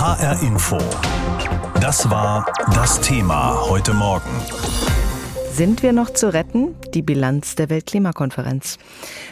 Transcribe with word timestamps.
HR 0.00 0.40
Info. 0.40 0.78
Das 1.78 2.08
war 2.08 2.50
das 2.72 3.02
Thema 3.02 3.68
heute 3.68 3.92
Morgen. 3.92 4.30
Sind 5.52 5.82
wir 5.82 5.92
noch 5.92 6.08
zu 6.08 6.32
retten? 6.32 6.74
Die 6.94 7.02
Bilanz 7.02 7.54
der 7.54 7.68
Weltklimakonferenz. 7.68 8.78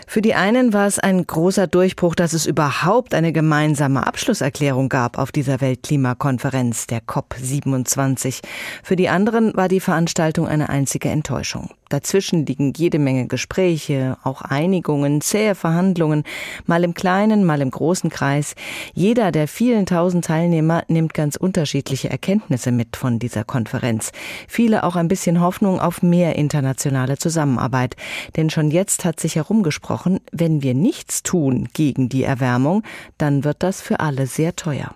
Für 0.06 0.20
die 0.20 0.34
einen 0.34 0.74
war 0.74 0.86
es 0.86 0.98
ein 0.98 1.26
großer 1.26 1.68
Durchbruch, 1.68 2.14
dass 2.14 2.34
es 2.34 2.44
überhaupt 2.44 3.14
eine 3.14 3.32
gemeinsame 3.32 4.06
Abschlusserklärung 4.06 4.90
gab 4.90 5.16
auf 5.16 5.32
dieser 5.32 5.62
Weltklimakonferenz, 5.62 6.86
der 6.86 7.00
COP27. 7.00 8.42
Für 8.82 8.96
die 8.96 9.08
anderen 9.08 9.56
war 9.56 9.68
die 9.68 9.80
Veranstaltung 9.80 10.46
eine 10.46 10.68
einzige 10.68 11.08
Enttäuschung. 11.08 11.70
Dazwischen 11.88 12.46
liegen 12.46 12.72
jede 12.76 12.98
Menge 12.98 13.26
Gespräche, 13.26 14.18
auch 14.22 14.42
Einigungen, 14.42 15.20
zähe 15.20 15.54
Verhandlungen, 15.54 16.24
mal 16.66 16.84
im 16.84 16.94
kleinen, 16.94 17.44
mal 17.44 17.60
im 17.60 17.70
großen 17.70 18.10
Kreis. 18.10 18.54
Jeder 18.94 19.32
der 19.32 19.48
vielen 19.48 19.86
tausend 19.86 20.24
Teilnehmer 20.24 20.82
nimmt 20.88 21.14
ganz 21.14 21.36
unterschiedliche 21.36 22.10
Erkenntnisse 22.10 22.72
mit 22.72 22.96
von 22.96 23.18
dieser 23.18 23.44
Konferenz. 23.44 24.12
Viele 24.46 24.84
auch 24.84 24.96
ein 24.96 25.08
bisschen 25.08 25.40
Hoffnung 25.40 25.80
auf 25.80 26.02
mehr 26.02 26.36
internationale 26.36 27.18
Zusammenarbeit. 27.18 27.96
Denn 28.36 28.50
schon 28.50 28.70
jetzt 28.70 29.04
hat 29.04 29.20
sich 29.20 29.36
herumgesprochen, 29.36 30.20
wenn 30.32 30.62
wir 30.62 30.74
nichts 30.74 31.22
tun 31.22 31.68
gegen 31.72 32.08
die 32.08 32.24
Erwärmung, 32.24 32.82
dann 33.16 33.44
wird 33.44 33.62
das 33.62 33.80
für 33.80 34.00
alle 34.00 34.26
sehr 34.26 34.56
teuer. 34.56 34.94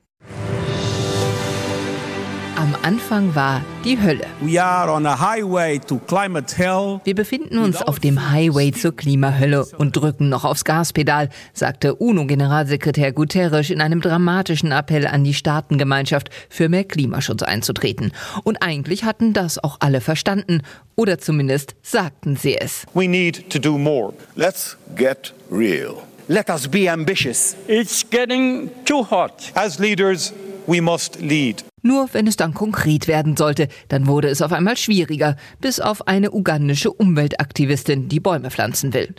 Am 2.62 2.76
Anfang 2.82 3.34
war 3.34 3.60
die 3.84 4.00
Hölle. 4.00 4.24
Wir 7.04 7.14
befinden 7.16 7.58
uns 7.58 7.82
auf 7.82 7.98
dem 7.98 8.30
Highway 8.30 8.70
zur 8.70 8.94
Klimahölle 8.94 9.66
und 9.78 9.96
drücken 9.96 10.28
noch 10.28 10.44
aufs 10.44 10.62
Gaspedal, 10.62 11.28
sagte 11.54 11.96
UNO-Generalsekretär 11.96 13.10
Guterres 13.10 13.68
in 13.68 13.80
einem 13.80 14.00
dramatischen 14.00 14.70
Appell 14.70 15.08
an 15.08 15.24
die 15.24 15.34
Staatengemeinschaft, 15.34 16.30
für 16.48 16.68
mehr 16.68 16.84
Klimaschutz 16.84 17.42
einzutreten. 17.42 18.12
Und 18.44 18.62
eigentlich 18.62 19.02
hatten 19.02 19.32
das 19.32 19.58
auch 19.58 19.78
alle 19.80 20.00
verstanden. 20.00 20.62
Oder 20.94 21.18
zumindest 21.18 21.74
sagten 21.82 22.36
sie 22.36 22.56
es. 22.56 22.86
We 22.94 23.08
need 23.08 23.50
to 23.50 23.58
do 23.58 23.76
more. 23.76 24.12
Let's 24.36 24.76
get 24.94 25.34
real. 25.50 25.96
Let 26.28 26.48
us 26.48 26.68
be 26.68 26.88
ambitious. 26.88 27.56
It's 27.66 28.08
getting 28.08 28.70
too 28.84 29.04
hot. 29.10 29.50
As 29.56 29.80
leaders, 29.80 30.32
we 30.68 30.80
must 30.80 31.20
lead. 31.20 31.64
Nur 31.82 32.08
wenn 32.12 32.28
es 32.28 32.36
dann 32.36 32.54
konkret 32.54 33.08
werden 33.08 33.36
sollte, 33.36 33.66
dann 33.88 34.06
wurde 34.06 34.28
es 34.28 34.40
auf 34.40 34.52
einmal 34.52 34.76
schwieriger, 34.76 35.36
bis 35.60 35.80
auf 35.80 36.06
eine 36.06 36.30
ugandische 36.30 36.92
Umweltaktivistin, 36.92 38.08
die 38.08 38.20
Bäume 38.20 38.50
pflanzen 38.52 38.94
will. 38.94 39.14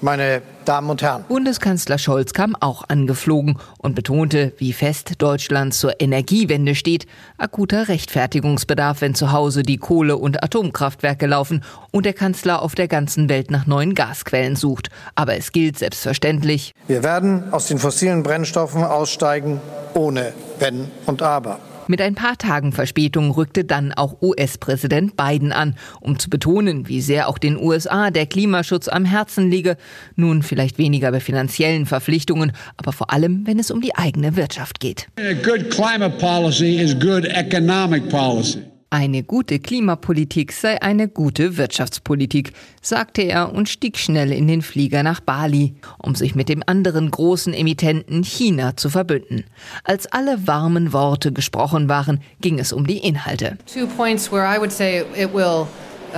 Meine 0.00 0.42
Damen 0.64 0.90
und 0.90 1.02
Herren. 1.02 1.24
Bundeskanzler 1.28 1.98
Scholz 1.98 2.32
kam 2.32 2.56
auch 2.56 2.84
angeflogen 2.88 3.58
und 3.78 3.94
betonte, 3.94 4.52
wie 4.58 4.72
fest 4.72 5.12
Deutschland 5.18 5.74
zur 5.74 6.00
Energiewende 6.00 6.74
steht. 6.74 7.06
Akuter 7.38 7.88
Rechtfertigungsbedarf, 7.88 9.00
wenn 9.00 9.14
zu 9.14 9.30
Hause 9.32 9.62
die 9.62 9.76
Kohle- 9.76 10.16
und 10.16 10.42
Atomkraftwerke 10.42 11.26
laufen 11.26 11.62
und 11.92 12.04
der 12.04 12.14
Kanzler 12.14 12.62
auf 12.62 12.74
der 12.74 12.88
ganzen 12.88 13.28
Welt 13.28 13.50
nach 13.50 13.66
neuen 13.66 13.94
Gasquellen 13.94 14.56
sucht. 14.56 14.88
Aber 15.14 15.36
es 15.36 15.52
gilt 15.52 15.78
selbstverständlich. 15.78 16.72
Wir 16.88 17.04
werden 17.04 17.52
aus 17.52 17.66
den 17.66 17.78
fossilen 17.78 18.22
Brennstoffen 18.22 18.82
aussteigen, 18.82 19.60
ohne 19.94 20.32
Wenn 20.58 20.88
und 21.06 21.22
Aber. 21.22 21.60
Mit 21.88 22.02
ein 22.02 22.16
paar 22.16 22.36
Tagen 22.36 22.72
Verspätung 22.72 23.30
rückte 23.30 23.64
dann 23.64 23.92
auch 23.92 24.20
US-Präsident 24.20 25.16
Biden 25.16 25.52
an, 25.52 25.76
um 26.00 26.18
zu 26.18 26.28
betonen, 26.28 26.88
wie 26.88 27.00
sehr 27.00 27.28
auch 27.28 27.38
den 27.38 27.56
USA 27.56 28.10
der 28.10 28.26
Klimaschutz 28.26 28.88
am 28.88 29.04
Herzen 29.04 29.50
liege. 29.50 29.76
Nun 30.16 30.42
vielleicht 30.42 30.78
weniger 30.78 31.12
bei 31.12 31.20
finanziellen 31.20 31.86
Verpflichtungen, 31.86 32.52
aber 32.76 32.92
vor 32.92 33.12
allem, 33.12 33.46
wenn 33.46 33.60
es 33.60 33.70
um 33.70 33.80
die 33.80 33.94
eigene 33.94 34.34
Wirtschaft 34.34 34.80
geht. 34.80 35.06
A 35.20 35.32
good 35.32 35.70
climate 35.70 36.18
policy 36.18 36.76
is 36.76 36.98
good 36.98 37.24
economic 37.24 38.08
policy. 38.08 38.62
Eine 38.88 39.24
gute 39.24 39.58
Klimapolitik 39.58 40.52
sei 40.52 40.80
eine 40.80 41.08
gute 41.08 41.56
Wirtschaftspolitik, 41.56 42.52
sagte 42.80 43.22
er 43.22 43.52
und 43.52 43.68
stieg 43.68 43.98
schnell 43.98 44.30
in 44.30 44.46
den 44.46 44.62
Flieger 44.62 45.02
nach 45.02 45.18
Bali, 45.18 45.74
um 45.98 46.14
sich 46.14 46.36
mit 46.36 46.48
dem 46.48 46.62
anderen 46.64 47.10
großen 47.10 47.52
Emittenten 47.52 48.22
China 48.22 48.76
zu 48.76 48.88
verbünden. 48.88 49.44
Als 49.82 50.06
alle 50.12 50.46
warmen 50.46 50.92
Worte 50.92 51.32
gesprochen 51.32 51.88
waren, 51.88 52.20
ging 52.40 52.60
es 52.60 52.72
um 52.72 52.86
die 52.86 52.98
Inhalte. 52.98 53.58
Two 53.66 53.88
points 53.88 54.30
where 54.30 54.46
I 54.46 54.56
would 54.56 54.70
say 54.70 55.00
it 55.16 55.34
will 55.34 55.66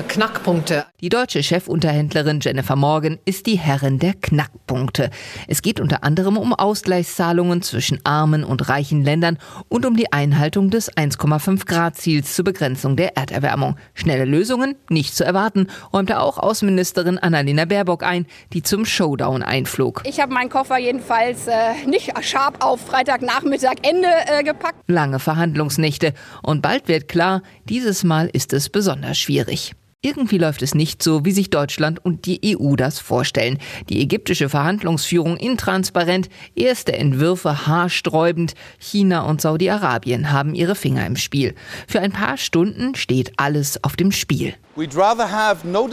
Knackpunkte. 0.09 0.87
Die 1.00 1.09
deutsche 1.09 1.43
Chefunterhändlerin 1.43 2.41
Jennifer 2.41 2.76
Morgan 2.76 3.19
ist 3.25 3.47
die 3.47 3.59
Herrin 3.59 3.99
der 3.99 4.15
Knackpunkte. 4.15 5.10
Es 5.47 5.62
geht 5.62 5.81
unter 5.81 6.04
anderem 6.04 6.37
um 6.37 6.54
Ausgleichszahlungen 6.54 7.62
zwischen 7.62 7.99
armen 8.04 8.44
und 8.44 8.69
reichen 8.69 9.03
Ländern 9.04 9.38
und 9.69 9.87
um 9.87 9.97
die 9.97 10.12
Einhaltung 10.12 10.71
des 10.71 10.93
1,5 10.93 11.66
Grad 11.66 11.97
Ziels 11.97 12.34
zur 12.34 12.44
Begrenzung 12.44 12.97
der 12.97 13.16
Erderwärmung. 13.16 13.76
Schnelle 13.94 14.25
Lösungen 14.25 14.76
nicht 14.88 15.16
zu 15.16 15.25
erwarten, 15.25 15.66
räumte 15.93 16.20
auch 16.20 16.38
Außenministerin 16.38 17.19
Annalena 17.19 17.65
Baerbock 17.65 18.03
ein, 18.03 18.26
die 18.53 18.62
zum 18.62 18.84
Showdown 18.84 19.43
einflog. 19.43 20.03
Ich 20.05 20.20
habe 20.20 20.32
meinen 20.32 20.50
Koffer 20.50 20.78
jedenfalls 20.78 21.47
äh, 21.49 21.87
nicht 21.87 22.12
scharf 22.25 22.55
auf 22.60 22.81
Freitagnachmittag 22.81 23.76
Ende 23.82 24.09
äh, 24.26 24.44
gepackt. 24.44 24.76
Lange 24.87 25.19
Verhandlungsnächte 25.19 26.15
und 26.43 26.62
bald 26.62 26.88
wird 26.88 27.09
klar, 27.09 27.43
dieses 27.65 28.05
Mal 28.05 28.28
ist 28.32 28.53
es 28.53 28.69
besonders 28.69 29.19
schwierig. 29.19 29.75
Irgendwie 30.00 30.38
läuft 30.38 30.62
es 30.62 30.76
nicht 30.76 31.03
so, 31.03 31.25
wie 31.25 31.32
sich 31.32 31.50
Deutschland 31.50 32.04
und 32.04 32.26
die 32.26 32.56
EU 32.56 32.76
das 32.76 33.00
vorstellen. 33.00 33.59
Die 33.88 34.00
ägyptische 34.00 34.48
Verhandlungsführung 34.48 35.36
intransparent, 35.36 36.28
erste 36.54 36.92
Entwürfe 36.92 37.66
haarsträubend. 37.66 38.54
China 38.78 39.22
und 39.22 39.41
Saudi-Arabien 39.41 40.31
haben 40.31 40.54
ihre 40.54 40.76
Finger 40.76 41.04
im 41.04 41.16
Spiel. 41.16 41.56
Für 41.88 41.98
ein 41.98 42.12
paar 42.12 42.37
Stunden 42.37 42.94
steht 42.94 43.32
alles 43.38 43.82
auf 43.82 43.97
dem 43.97 44.12
Spiel. 44.12 44.54
No 44.78 45.89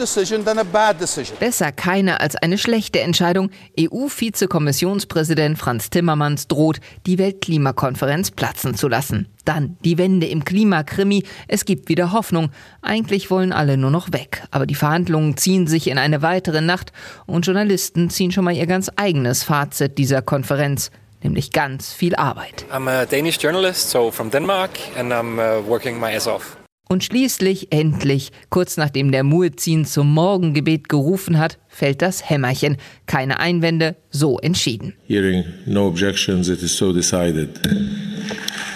Besser 1.40 1.72
keine 1.72 2.20
als 2.20 2.36
eine 2.36 2.56
schlechte 2.56 3.00
Entscheidung. 3.00 3.50
EU-Vizekommissionspräsident 3.80 5.58
Franz 5.58 5.90
Timmermans 5.90 6.46
droht, 6.46 6.78
die 7.04 7.18
Weltklimakonferenz 7.18 8.30
platzen 8.30 8.76
zu 8.76 8.86
lassen. 8.86 9.26
Dann 9.44 9.76
die 9.84 9.98
Wende 9.98 10.28
im 10.28 10.44
Klimakrimi. 10.44 11.24
Es 11.48 11.64
gibt 11.64 11.88
wieder 11.88 12.12
Hoffnung. 12.12 12.50
Eigentlich 12.80 13.28
wollen 13.28 13.52
alle 13.52 13.76
nur 13.76 13.90
noch 13.90 14.12
weg. 14.12 14.44
Aber 14.52 14.66
die 14.66 14.76
Verhandlungen 14.76 15.36
ziehen 15.36 15.66
sich 15.66 15.88
in 15.88 15.98
eine 15.98 16.22
weitere 16.22 16.60
Nacht 16.60 16.92
und 17.26 17.44
Journalisten 17.44 18.08
ziehen 18.08 18.30
schon 18.30 18.44
mal 18.44 18.54
ihr 18.54 18.66
ganz 18.68 18.88
eigenes 18.94 19.42
Fazit 19.42 19.98
dieser 19.98 20.22
Konferenz 20.22 20.92
nämlich 21.24 21.50
ganz 21.50 21.92
viel 21.92 22.14
Arbeit. 22.14 22.66
I'm 22.72 22.88
a 22.88 23.04
Danish 23.04 23.38
journalist, 23.38 23.90
so 23.90 24.12
from 24.12 24.30
Denmark, 24.30 24.70
and 24.96 25.12
I'm 25.12 25.38
uh, 25.38 25.66
working 25.66 25.98
my 25.98 26.14
ass 26.14 26.28
off. 26.28 26.56
Und 26.88 27.02
schließlich, 27.02 27.72
endlich, 27.72 28.30
kurz 28.48 28.76
nachdem 28.76 29.10
der 29.10 29.24
Muezzin 29.24 29.84
zum 29.84 30.12
Morgengebet 30.12 30.88
gerufen 30.88 31.38
hat, 31.38 31.58
fällt 31.66 32.00
das 32.00 32.30
Hämmerchen. 32.30 32.76
Keine 33.06 33.40
Einwände, 33.40 33.96
so 34.10 34.38
entschieden. 34.38 34.94
Hearing 35.08 35.44
no 35.66 35.88
objections, 35.88 36.48
it 36.48 36.62
is 36.62 36.76
so 36.76 36.92
decided. 36.92 37.50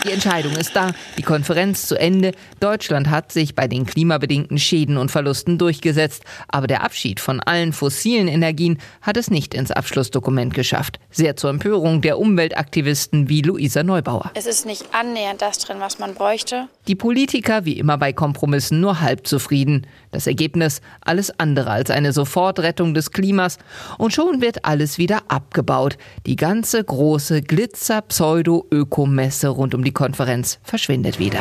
Die 0.04 0.12
Entscheidung 0.12 0.56
ist 0.56 0.74
da, 0.74 0.92
die 1.18 1.22
Konferenz 1.22 1.86
zu 1.86 1.94
Ende. 1.94 2.32
Deutschland 2.58 3.10
hat 3.10 3.32
sich 3.32 3.54
bei 3.54 3.68
den 3.68 3.84
klimabedingten 3.84 4.58
Schäden 4.58 4.96
und 4.96 5.10
Verlusten 5.10 5.58
durchgesetzt, 5.58 6.24
aber 6.48 6.66
der 6.66 6.82
Abschied 6.82 7.20
von 7.20 7.40
allen 7.40 7.74
fossilen 7.74 8.26
Energien 8.26 8.78
hat 9.02 9.18
es 9.18 9.30
nicht 9.30 9.52
ins 9.52 9.70
Abschlussdokument 9.70 10.54
geschafft. 10.54 10.98
Sehr 11.10 11.36
zur 11.36 11.50
Empörung 11.50 12.00
der 12.00 12.18
Umweltaktivisten 12.18 13.28
wie 13.28 13.42
Luisa 13.42 13.82
Neubauer. 13.82 14.30
Es 14.34 14.46
ist 14.46 14.64
nicht 14.64 14.86
annähernd 14.94 15.42
das 15.42 15.58
drin, 15.58 15.76
was 15.80 15.98
man 15.98 16.14
bräuchte. 16.14 16.68
Die 16.88 16.94
Politiker, 16.94 17.66
wie 17.66 17.78
immer 17.78 17.98
bei 17.98 18.14
Kompromissen, 18.14 18.80
nur 18.80 19.00
halb 19.00 19.26
zufrieden. 19.26 19.86
Das 20.12 20.26
Ergebnis 20.26 20.80
alles 21.02 21.38
andere 21.38 21.70
als 21.70 21.90
eine 21.90 22.12
Sofortrettung 22.12 22.94
des 22.94 23.10
Klimas. 23.12 23.58
Und 23.98 24.14
schon 24.14 24.40
wird 24.40 24.64
alles 24.64 24.96
wieder 24.96 25.22
abgebaut. 25.28 25.98
Die 26.26 26.36
ganze 26.36 26.82
große 26.82 27.42
Glitzer-Pseudo-Ökomesse 29.40 29.48
rund 29.48 29.74
um 29.74 29.84
die 29.84 29.92
Konferenz 29.92 30.58
verschwindet 30.62 31.18
wieder. 31.18 31.40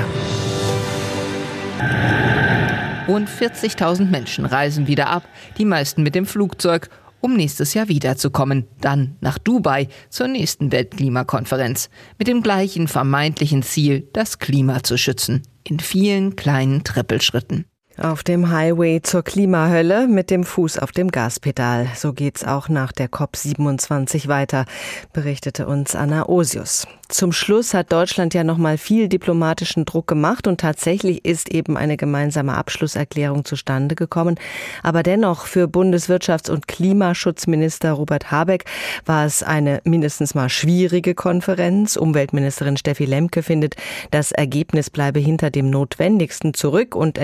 Rund 3.08 3.30
40.000 3.30 4.06
Menschen 4.06 4.46
reisen 4.46 4.88
wieder 4.88 5.10
ab, 5.10 5.24
die 5.58 5.66
meisten 5.66 6.04
mit 6.04 6.16
dem 6.16 6.26
Flugzeug, 6.26 6.90
um 7.22 7.36
nächstes 7.36 7.74
Jahr 7.74 7.90
wiederzukommen, 7.90 8.68
dann 8.80 9.18
nach 9.20 9.38
Dubai 9.40 9.90
zur 10.10 10.28
nächsten 10.28 10.72
Weltklimakonferenz, 10.72 11.90
mit 12.18 12.28
dem 12.28 12.44
gleichen 12.44 12.88
vermeintlichen 12.88 13.64
Ziel, 13.64 14.08
das 14.14 14.40
Klima 14.40 14.84
zu 14.84 14.98
schützen, 14.98 15.42
in 15.64 15.80
vielen 15.80 16.36
kleinen 16.36 16.84
Trippelschritten. 16.84 17.66
Auf 18.02 18.24
dem 18.24 18.50
Highway 18.50 19.02
zur 19.02 19.24
Klimahölle 19.24 20.08
mit 20.08 20.30
dem 20.30 20.46
Fuß 20.46 20.80
auf 20.80 20.94
dem 20.94 21.12
Gaspedal. 21.12 21.90
So 21.96 22.14
geht's 22.14 22.46
auch 22.46 22.70
nach 22.70 22.94
der 22.94 23.10
COP27 23.10 24.30
weiter, 24.30 24.64
berichtete 25.12 25.68
uns 25.68 25.96
Anna 25.96 26.30
Osius. 26.30 26.88
Zum 27.10 27.32
Schluss 27.32 27.74
hat 27.74 27.92
Deutschland 27.92 28.36
ja 28.36 28.44
noch 28.44 28.60
mal 28.60 28.78
viel 28.78 29.10
diplomatischen 29.10 29.84
Druck 29.84 30.06
gemacht 30.06 30.46
und 30.46 30.62
tatsächlich 30.62 31.26
ist 31.26 31.50
eben 31.50 31.76
eine 31.76 31.98
gemeinsame 31.98 32.54
Abschlusserklärung 32.54 33.46
zustande 33.46 33.96
gekommen. 33.96 34.36
Aber 34.84 35.02
dennoch 35.02 35.48
für 35.48 35.66
Bundeswirtschafts- 35.66 36.52
und 36.52 36.68
Klimaschutzminister 36.68 37.94
Robert 37.94 38.30
Habeck 38.30 38.66
war 39.08 39.26
es 39.26 39.42
eine 39.42 39.82
mindestens 39.86 40.36
mal 40.36 40.50
schwierige 40.50 41.16
Konferenz. 41.16 41.96
Umweltministerin 41.96 42.78
Steffi 42.78 43.06
Lemke 43.06 43.42
findet, 43.42 43.76
das 44.12 44.32
Ergebnis 44.32 44.92
bleibe 44.92 45.20
hinter 45.20 45.50
dem 45.50 45.72
Notwendigsten 45.72 46.54
zurück 46.54 46.96
und 46.96 47.18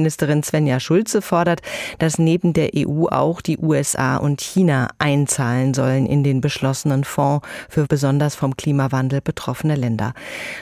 Entwicklungsministerin 0.00 0.42
Svenja 0.42 0.80
Schulze 0.80 1.22
fordert, 1.22 1.60
dass 1.98 2.18
neben 2.18 2.52
der 2.52 2.70
EU 2.74 3.06
auch 3.06 3.40
die 3.40 3.58
USA 3.58 4.16
und 4.16 4.40
China 4.40 4.88
einzahlen 4.98 5.74
sollen 5.74 6.06
in 6.06 6.24
den 6.24 6.40
beschlossenen 6.40 7.04
Fonds 7.04 7.46
für 7.68 7.86
besonders 7.86 8.34
vom 8.34 8.56
Klimawandel 8.56 8.70
Klimawandel 8.80 9.20
betroffene 9.20 9.76
Länder. 9.76 10.14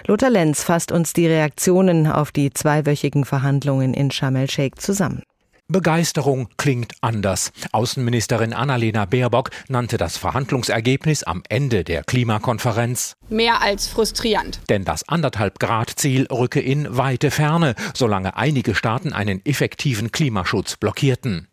Lothar 0.07 0.31
Lenz 0.31 0.63
fasst 0.63 0.93
uns 0.93 1.13
die 1.13 1.27
Reaktionen 1.27 2.07
auf 2.07 2.33
die 2.33 2.53
zweiwöchigen 2.53 3.25
Verhandlungen 3.25 3.95
in 3.95 4.11
Sharm 4.11 4.37
el-Sheikh 4.37 4.81
zusammen. 4.81 5.23
Begeisterung 5.71 6.49
klingt 6.57 6.95
anders. 7.03 7.53
Außenministerin 7.73 8.55
Annalena 8.55 9.05
Baerbock 9.05 9.51
nannte 9.69 9.99
das 9.99 10.17
Verhandlungsergebnis 10.17 11.25
am 11.25 11.43
Ende 11.51 11.85
der 11.85 12.05
Klimakonferenz 12.05 13.17
mehr 13.29 13.61
als 13.61 13.87
frustrierend. 13.87 14.61
Denn 14.71 14.87
das 14.87 15.07
anderthalb 15.07 15.59
Grad 15.59 15.91
Ziel 15.91 16.27
rücke 16.33 16.61
in 16.61 16.97
weite 16.97 17.31
Ferne, 17.31 17.75
solange 17.93 18.35
einige 18.39 18.75
Staaten 18.75 19.13
einen 19.13 19.45
effektiven 19.45 20.11
Klimaschutz 20.11 20.79
blockierten. 20.79 21.49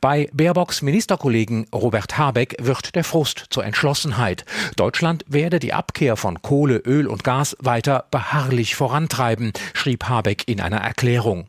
Bei 0.00 0.30
Baerbocks 0.32 0.80
Ministerkollegen 0.80 1.66
Robert 1.74 2.16
Habeck 2.16 2.56
wird 2.60 2.94
der 2.94 3.04
Frust 3.04 3.48
zur 3.50 3.66
Entschlossenheit. 3.66 4.46
Deutschland 4.76 5.26
werde 5.28 5.58
die 5.58 5.74
Abkehr 5.74 6.16
von 6.16 6.40
Kohle, 6.40 6.78
Öl 6.78 7.06
und 7.06 7.22
Gas 7.22 7.54
weiter 7.60 8.06
beharrlich 8.10 8.76
vorantreiben, 8.76 9.52
schrieb 9.74 10.04
Habeck 10.04 10.44
in 10.46 10.62
einer 10.62 10.78
Erklärung. 10.78 11.48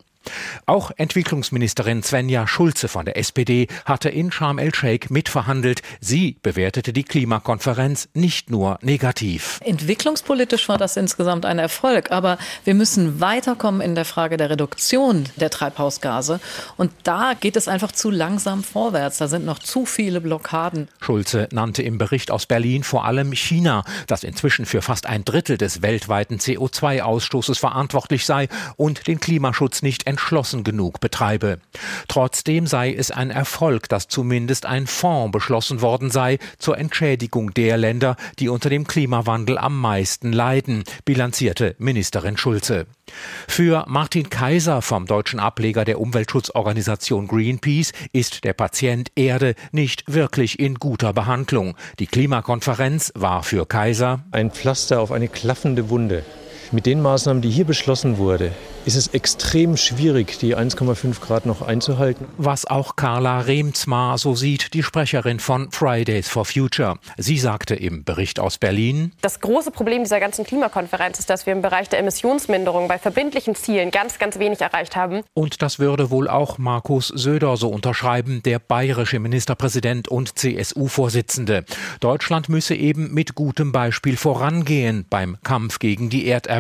Auch 0.66 0.92
Entwicklungsministerin 0.96 2.04
Svenja 2.04 2.48
Schulze 2.48 2.88
von 2.88 3.06
der 3.06 3.18
SPD 3.18 3.68
hatte 3.86 4.10
in 4.10 4.32
Sharm 4.32 4.60
el-Sheikh 4.60 5.08
mitverhandelt. 5.12 5.82
Sie 6.00 6.38
bewertete 6.42 6.94
die 6.94 7.04
Klimakonferenz 7.04 8.10
nicht 8.14 8.50
nur 8.50 8.80
negativ. 8.82 9.60
Entwicklungspolitisch 9.64 10.70
war 10.70 10.78
das 10.78 10.98
insgesamt 10.98 11.46
ein 11.46 11.60
Erfolg, 11.60 12.12
aber 12.12 12.38
wir 12.64 12.74
müssen 12.74 13.20
weiterkommen 13.20 13.82
in 13.82 13.96
der 13.96 14.06
Frage 14.06 14.38
der 14.38 14.50
Reduktion 14.50 15.26
der 15.36 15.50
Treibhausgase. 15.50 16.40
Und 16.78 16.92
da 17.04 17.34
geht 17.40 17.56
es 17.56 17.68
einfach 17.68 17.92
zu 17.92 18.10
langsam 18.10 18.64
vorwärts. 18.64 19.18
Da 19.18 19.28
sind 19.28 19.46
noch 19.46 19.60
zu 19.60 19.86
viele 19.86 20.22
Blockaden. 20.22 20.88
Schulze 21.02 21.48
nannte 21.52 21.84
im 21.84 21.98
Bericht 21.98 22.32
aus 22.32 22.46
Berlin 22.46 22.84
vor 22.84 23.06
allem 23.06 23.34
China, 23.34 23.84
das 24.08 24.24
inzwischen 24.24 24.66
für 24.66 24.82
fast 24.82 25.06
ein 25.06 25.26
Drittel 25.26 25.58
des 25.58 25.82
weltweiten 25.82 26.38
CO2-Ausstoßes 26.38 27.60
verantwortlich 27.60 28.26
sei 28.26 28.48
und 28.78 29.08
den 29.08 29.20
Klimaschutz 29.20 29.82
nicht 29.82 30.08
entschlossen 30.20 30.66
genug 30.66 31.00
betreibe. 31.00 31.60
Trotzdem 32.10 32.68
sei 32.68 32.94
es 32.94 33.10
ein 33.10 33.32
Erfolg, 33.32 33.88
dass 33.88 34.10
zumindest 34.10 34.66
ein 34.66 34.86
Fonds 34.86 35.32
beschlossen 35.32 35.82
worden 35.82 36.12
sei 36.12 36.40
zur 36.58 36.78
Entschädigung 36.78 37.54
der 37.54 37.78
Länder, 37.78 38.18
die 38.38 38.50
unter 38.50 38.70
dem 38.70 38.86
Klimawandel 38.86 39.58
am 39.58 39.80
meisten 39.80 40.34
leiden, 40.34 40.84
bilanzierte 41.06 41.76
Ministerin 41.80 42.36
Schulze. 42.36 42.86
Für 43.48 43.86
Martin 43.88 44.30
Kaiser 44.30 44.82
vom 44.82 45.06
deutschen 45.06 45.40
Ableger 45.40 45.86
der 45.86 46.02
Umweltschutzorganisation 46.02 47.28
Greenpeace 47.28 47.94
ist 48.12 48.44
der 48.44 48.54
Patient 48.54 49.12
Erde 49.16 49.56
nicht 49.72 50.04
wirklich 50.08 50.60
in 50.60 50.76
guter 50.76 51.14
Behandlung. 51.14 51.76
Die 52.00 52.08
Klimakonferenz 52.08 53.14
war 53.16 53.44
für 53.44 53.66
Kaiser 53.66 54.26
ein 54.32 54.52
Pflaster 54.52 55.00
auf 55.00 55.14
eine 55.14 55.30
klaffende 55.30 55.90
Wunde. 55.90 56.26
Mit 56.72 56.86
den 56.86 57.02
Maßnahmen, 57.02 57.42
die 57.42 57.50
hier 57.50 57.66
beschlossen 57.66 58.20
wurde, 58.20 58.52
ist 58.86 58.96
es 58.96 59.08
extrem 59.08 59.76
schwierig, 59.76 60.38
die 60.38 60.56
1,5 60.56 61.20
Grad 61.20 61.46
noch 61.48 61.62
einzuhalten. 61.62 62.28
Was 62.38 62.66
auch 62.66 62.96
Carla 62.96 63.42
Remzmar 63.42 64.20
so 64.20 64.36
sieht, 64.36 64.74
die 64.76 64.84
Sprecherin 64.84 65.40
von 65.40 65.72
Fridays 65.72 66.30
for 66.30 66.46
Future. 66.46 66.98
Sie 67.18 67.38
sagte 67.38 67.76
im 67.76 68.04
Bericht 68.04 68.40
aus 68.40 68.60
Berlin, 68.60 69.12
Das 69.22 69.40
große 69.40 69.72
Problem 69.72 70.04
dieser 70.04 70.20
ganzen 70.20 70.46
Klimakonferenz 70.46 71.18
ist, 71.18 71.30
dass 71.30 71.46
wir 71.48 71.54
im 71.54 71.62
Bereich 71.62 71.90
der 71.90 72.00
Emissionsminderung 72.00 72.88
bei 72.88 73.00
verbindlichen 73.00 73.56
Zielen 73.56 73.90
ganz, 73.90 74.20
ganz 74.20 74.38
wenig 74.40 74.62
erreicht 74.62 74.96
haben. 74.96 75.22
Und 75.34 75.62
das 75.62 75.80
würde 75.80 76.12
wohl 76.12 76.30
auch 76.30 76.58
Markus 76.58 77.08
Söder 77.08 77.58
so 77.58 77.70
unterschreiben, 77.70 78.42
der 78.44 78.60
bayerische 78.60 79.20
Ministerpräsident 79.20 80.08
und 80.08 80.38
CSU-Vorsitzende. 80.38 81.66
Deutschland 82.00 82.48
müsse 82.48 82.76
eben 82.76 83.14
mit 83.14 83.34
gutem 83.36 83.72
Beispiel 83.72 84.18
vorangehen 84.18 85.06
beim 85.10 85.38
Kampf 85.44 85.80
gegen 85.80 86.10
die 86.10 86.28
Erderwärmung, 86.28 86.59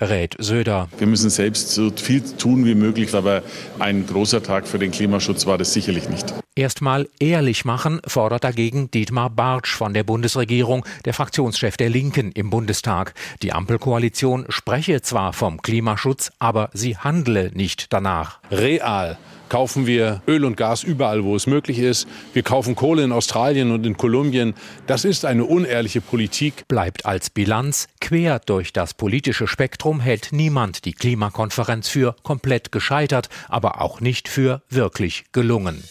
rät 0.00 0.36
Söder. 0.38 0.88
Wir 0.98 1.06
müssen 1.06 1.30
selbst 1.30 1.70
so 1.70 1.90
viel 1.90 2.22
tun 2.36 2.64
wie 2.64 2.74
möglich, 2.74 3.14
aber 3.14 3.42
ein 3.78 4.06
großer 4.06 4.42
Tag 4.42 4.66
für 4.66 4.78
den 4.78 4.90
Klimaschutz 4.90 5.46
war 5.46 5.58
das 5.58 5.72
sicherlich 5.72 6.08
nicht. 6.08 6.32
Erstmal 6.54 7.08
ehrlich 7.18 7.64
machen, 7.64 8.00
fordert 8.06 8.44
dagegen 8.44 8.90
Dietmar 8.90 9.30
Bartsch 9.30 9.74
von 9.74 9.94
der 9.94 10.04
Bundesregierung, 10.04 10.84
der 11.06 11.14
Fraktionschef 11.14 11.78
der 11.78 11.88
Linken 11.88 12.30
im 12.32 12.50
Bundestag. 12.50 13.14
Die 13.40 13.54
Ampelkoalition 13.54 14.44
spreche 14.50 15.00
zwar 15.00 15.32
vom 15.32 15.62
Klimaschutz, 15.62 16.30
aber 16.38 16.68
sie 16.74 16.98
handle 16.98 17.50
nicht 17.54 17.92
danach. 17.92 18.40
Real 18.50 19.16
kaufen 19.52 19.86
wir 19.86 20.22
Öl 20.26 20.46
und 20.46 20.56
Gas 20.56 20.82
überall, 20.82 21.24
wo 21.24 21.36
es 21.36 21.46
möglich 21.46 21.78
ist. 21.78 22.08
Wir 22.32 22.42
kaufen 22.42 22.74
Kohle 22.74 23.04
in 23.04 23.12
Australien 23.12 23.70
und 23.70 23.84
in 23.84 23.98
Kolumbien. 23.98 24.54
Das 24.86 25.04
ist 25.04 25.26
eine 25.26 25.44
unehrliche 25.44 26.00
Politik. 26.00 26.66
Bleibt 26.68 27.04
als 27.04 27.28
Bilanz, 27.28 27.86
quer 28.00 28.38
durch 28.38 28.72
das 28.72 28.94
politische 28.94 29.46
Spektrum 29.46 30.00
hält 30.00 30.28
niemand 30.32 30.86
die 30.86 30.94
Klimakonferenz 30.94 31.90
für 31.90 32.16
komplett 32.22 32.72
gescheitert, 32.72 33.28
aber 33.50 33.82
auch 33.82 34.00
nicht 34.00 34.26
für 34.26 34.62
wirklich 34.70 35.24
gelungen. 35.32 35.84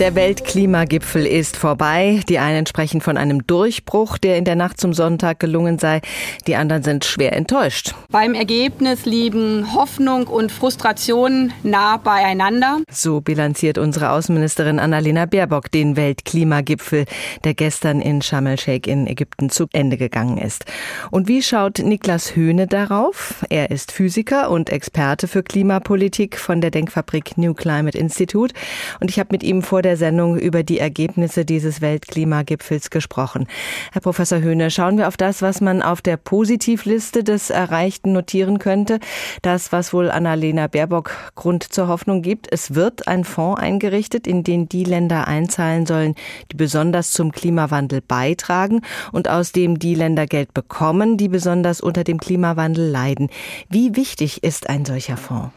Der 0.00 0.16
Weltklimagipfel 0.16 1.24
ist 1.24 1.56
vorbei. 1.56 2.20
Die 2.28 2.40
einen 2.40 2.66
sprechen 2.66 3.00
von 3.00 3.16
einem 3.16 3.46
Durchbruch, 3.46 4.18
der 4.18 4.36
in 4.36 4.44
der 4.44 4.56
Nacht 4.56 4.80
zum 4.80 4.92
Sonntag 4.92 5.38
gelungen 5.38 5.78
sei. 5.78 6.00
Die 6.48 6.56
anderen 6.56 6.82
sind 6.82 7.04
schwer 7.04 7.32
enttäuscht. 7.32 7.94
Beim 8.10 8.34
Ergebnis 8.34 9.06
liegen 9.06 9.72
Hoffnung 9.72 10.26
und 10.26 10.50
Frustration 10.50 11.52
nah 11.62 11.96
beieinander. 11.96 12.80
So 12.90 13.20
bilanziert 13.20 13.78
unsere 13.78 14.10
Außenministerin 14.10 14.80
Annalena 14.80 15.26
Baerbock 15.26 15.70
den 15.70 15.96
Weltklimagipfel, 15.96 17.04
der 17.44 17.54
gestern 17.54 18.00
in 18.00 18.20
Sharm 18.20 18.48
el-Sheikh 18.48 18.90
in 18.90 19.06
Ägypten 19.06 19.48
zu 19.48 19.68
Ende 19.72 19.96
gegangen 19.96 20.38
ist. 20.38 20.64
Und 21.12 21.28
wie 21.28 21.40
schaut 21.40 21.78
Niklas 21.78 22.34
Höhne 22.34 22.66
darauf? 22.66 23.44
Er 23.48 23.70
ist 23.70 23.92
Physiker 23.92 24.50
und 24.50 24.70
Experte 24.70 25.28
für 25.28 25.44
Klimapolitik 25.44 26.36
von 26.36 26.60
der 26.60 26.72
Denkfabrik 26.72 27.38
New 27.38 27.54
Climate 27.54 27.96
Institute. 27.96 28.52
Und 28.98 29.08
ich 29.08 29.20
habe 29.20 29.28
mit 29.30 29.44
ihm 29.44 29.62
vor 29.62 29.83
der 29.84 29.96
Sendung 29.96 30.38
über 30.38 30.62
die 30.62 30.78
Ergebnisse 30.78 31.44
dieses 31.44 31.80
Weltklimagipfels 31.80 32.90
gesprochen. 32.90 33.46
Herr 33.92 34.00
Professor 34.00 34.40
Höhne, 34.40 34.70
schauen 34.70 34.98
wir 34.98 35.08
auf 35.08 35.16
das, 35.16 35.42
was 35.42 35.60
man 35.60 35.82
auf 35.82 36.02
der 36.02 36.16
Positivliste 36.16 37.22
des 37.22 37.50
Erreichten 37.50 38.12
notieren 38.12 38.58
könnte. 38.58 38.98
Das, 39.42 39.70
was 39.72 39.92
wohl 39.92 40.10
Annalena 40.10 40.66
Baerbock 40.66 41.32
Grund 41.34 41.62
zur 41.62 41.88
Hoffnung 41.88 42.22
gibt. 42.22 42.48
Es 42.50 42.74
wird 42.74 43.06
ein 43.06 43.24
Fonds 43.24 43.60
eingerichtet, 43.60 44.26
in 44.26 44.42
den 44.42 44.68
die 44.68 44.84
Länder 44.84 45.28
einzahlen 45.28 45.86
sollen, 45.86 46.14
die 46.50 46.56
besonders 46.56 47.12
zum 47.12 47.32
Klimawandel 47.32 48.00
beitragen 48.00 48.80
und 49.12 49.28
aus 49.28 49.52
dem 49.52 49.78
die 49.78 49.94
Länder 49.94 50.26
Geld 50.26 50.54
bekommen, 50.54 51.16
die 51.16 51.28
besonders 51.28 51.80
unter 51.80 52.04
dem 52.04 52.18
Klimawandel 52.18 52.88
leiden. 52.88 53.28
Wie 53.68 53.96
wichtig 53.96 54.42
ist 54.42 54.68
ein 54.68 54.84
solcher 54.84 55.16
Fonds? 55.16 55.52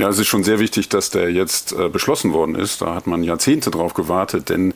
Ja, 0.00 0.08
es 0.08 0.18
ist 0.18 0.28
schon 0.28 0.44
sehr 0.44 0.60
wichtig, 0.60 0.88
dass 0.88 1.10
der 1.10 1.30
jetzt 1.30 1.72
äh, 1.72 1.90
beschlossen 1.90 2.32
worden 2.32 2.54
ist. 2.54 2.80
Da 2.80 2.94
hat 2.94 3.06
man 3.06 3.22
Jahrzehnte 3.22 3.70
drauf 3.70 3.92
gewartet, 3.92 4.48
denn 4.48 4.72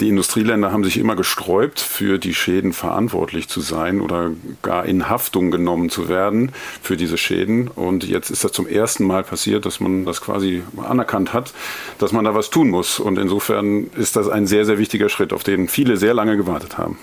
die 0.00 0.10
Industrieländer 0.10 0.70
haben 0.70 0.84
sich 0.84 0.98
immer 0.98 1.16
gesträubt, 1.16 1.80
für 1.80 2.18
die 2.18 2.34
Schäden 2.34 2.74
verantwortlich 2.74 3.48
zu 3.48 3.62
sein 3.62 4.02
oder 4.02 4.32
gar 4.60 4.84
in 4.84 5.08
Haftung 5.08 5.50
genommen 5.50 5.88
zu 5.88 6.10
werden 6.10 6.52
für 6.82 6.98
diese 6.98 7.16
Schäden. 7.16 7.68
Und 7.68 8.04
jetzt 8.04 8.28
ist 8.28 8.44
das 8.44 8.52
zum 8.52 8.66
ersten 8.66 9.06
Mal 9.06 9.24
passiert, 9.24 9.64
dass 9.64 9.80
man 9.80 10.04
das 10.04 10.20
quasi 10.20 10.62
anerkannt 10.76 11.32
hat, 11.32 11.54
dass 11.96 12.12
man 12.12 12.26
da 12.26 12.34
was 12.34 12.50
tun 12.50 12.68
muss. 12.68 13.00
Und 13.00 13.16
insofern 13.16 13.86
ist 13.96 14.14
das 14.14 14.28
ein 14.28 14.46
sehr, 14.46 14.66
sehr 14.66 14.76
wichtiger 14.76 15.08
Schritt, 15.08 15.32
auf 15.32 15.42
den 15.42 15.68
viele 15.68 15.96
sehr 15.96 16.12
lange 16.12 16.36
gewartet 16.36 16.76
haben. 16.76 16.98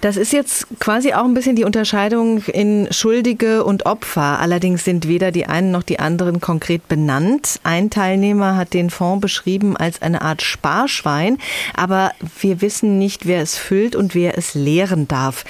Das 0.00 0.16
ist 0.16 0.32
jetzt 0.32 0.66
quasi 0.78 1.12
auch 1.12 1.26
ein 1.26 1.34
bisschen 1.34 1.54
die 1.54 1.64
Unterscheidung 1.64 2.38
in 2.44 2.88
Schuldige 2.90 3.62
und 3.62 3.84
Opfer. 3.84 4.38
Allerdings 4.40 4.86
sind 4.86 5.06
weder 5.06 5.32
die 5.32 5.44
einen 5.44 5.70
noch 5.70 5.82
die 5.82 5.98
anderen 5.98 6.40
konkret 6.40 6.88
benannt 6.88 7.09
benannt. 7.10 7.58
Ein 7.64 7.90
Teilnehmer 7.90 8.56
hat 8.56 8.72
den 8.72 8.88
Fonds 8.88 9.20
beschrieben 9.20 9.76
als 9.76 10.00
eine 10.00 10.22
Art 10.22 10.42
Sparschwein, 10.42 11.38
aber 11.74 12.12
wir 12.40 12.60
wissen 12.60 12.98
nicht, 12.98 13.26
wer 13.26 13.42
es 13.42 13.56
füllt 13.58 13.96
und 13.96 14.14
wer 14.14 14.38
es 14.38 14.54
leeren 14.54 15.08
darf. 15.08 15.44